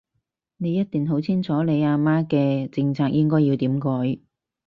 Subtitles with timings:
[0.57, 3.89] 你一定好清楚你阿媽嘅政策應該要點改